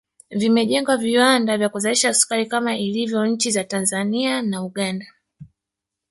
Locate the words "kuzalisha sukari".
1.69-2.45